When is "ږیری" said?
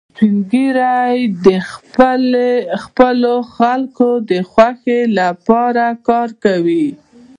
0.51-1.15